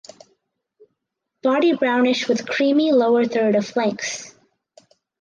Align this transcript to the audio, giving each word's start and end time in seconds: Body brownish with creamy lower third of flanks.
Body 1.43 1.73
brownish 1.73 2.27
with 2.27 2.47
creamy 2.49 2.91
lower 2.91 3.23
third 3.25 3.53
of 3.55 3.67
flanks. 3.67 4.33